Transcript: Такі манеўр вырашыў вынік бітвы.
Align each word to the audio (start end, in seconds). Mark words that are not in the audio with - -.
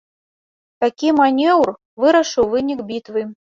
Такі 0.83 1.11
манеўр 1.19 1.71
вырашыў 2.07 2.51
вынік 2.57 2.85
бітвы. 2.91 3.21